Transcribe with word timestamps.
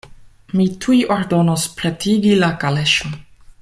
Mi 0.59 0.65
tuj 0.85 0.97
ordonos 1.17 1.67
pretigi 1.81 2.35
la 2.43 2.53
kaleŝon. 2.65 3.19